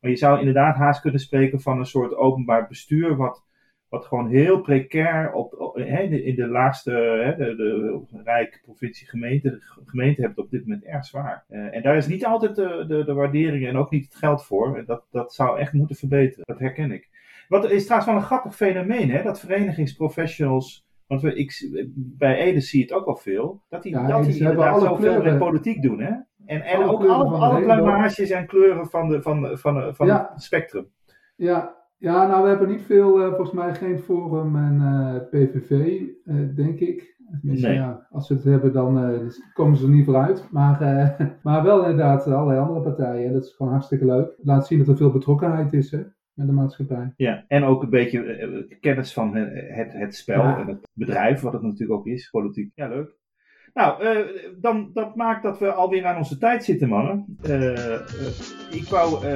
[0.00, 3.16] Maar je zou inderdaad haast kunnen spreken van een soort openbaar bestuur...
[3.16, 3.45] wat,
[3.96, 9.08] wat gewoon heel precair op, op hè, in de laagste, hè, de, de, Rijk, provincie,
[9.08, 11.44] gemeente, gemeente hebben het op dit moment erg zwaar.
[11.48, 14.44] Uh, en daar is niet altijd de, de, de waardering en ook niet het geld
[14.44, 14.84] voor.
[14.86, 16.44] Dat, dat zou echt moeten verbeteren.
[16.46, 17.08] Dat herken ik.
[17.48, 19.22] Wat is trouwens wel een grappig fenomeen, hè?
[19.22, 20.86] dat verenigingsprofessionals.
[21.06, 23.62] Want we, ik, bij Ede zie je het ook wel veel.
[23.68, 26.00] Dat die, ja, dat die inderdaad zoveel in politiek doen.
[26.00, 26.12] Hè?
[26.46, 30.06] En, en alle ook alle, alle pluimages en kleuren van, de, van, van, van, van
[30.06, 30.30] ja.
[30.32, 30.88] het spectrum.
[31.36, 36.00] Ja, ja, nou we hebben niet veel, uh, volgens mij geen Forum en uh, PVV,
[36.24, 37.14] uh, denk ik.
[37.40, 37.76] Tenminste, nee.
[37.76, 39.20] ja, als ze het hebben, dan
[39.52, 40.48] komen ze er niet vooruit.
[40.50, 40.78] Maar,
[41.42, 43.26] maar wel inderdaad allerlei andere partijen.
[43.26, 44.34] En dat is gewoon hartstikke leuk.
[44.42, 45.90] Laat zien dat er veel betrokkenheid is.
[45.90, 46.02] Hè?
[46.36, 47.12] met de maatschappij.
[47.16, 50.58] Ja, en ook een beetje kennis van het, het spel ja.
[50.58, 52.72] en het bedrijf, wat het natuurlijk ook is, politiek.
[52.74, 53.16] Ja, leuk.
[53.76, 54.26] Nou, uh,
[54.60, 57.38] dan, dat maakt dat we alweer aan onze tijd zitten, mannen.
[57.42, 58.00] Uh, uh,
[58.70, 59.26] ik wou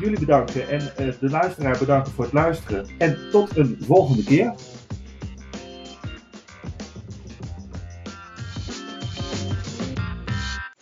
[0.00, 0.80] jullie bedanken en
[1.20, 2.86] de luisteraar bedanken voor het luisteren.
[2.98, 4.54] En tot een volgende keer.